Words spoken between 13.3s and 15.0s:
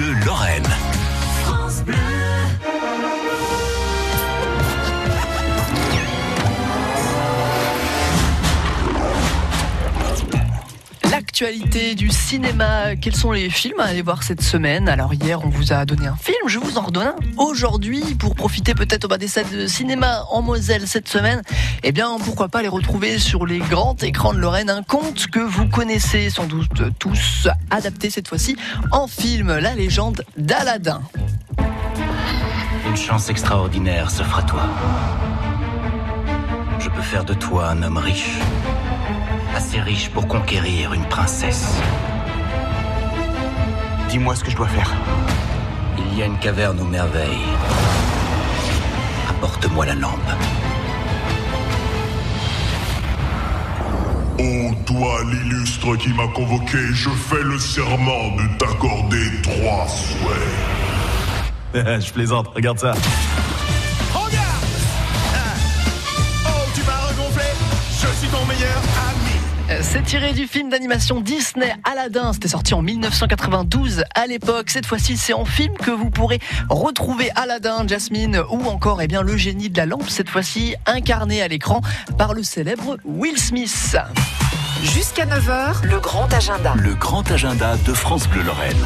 les films à aller voir cette semaine?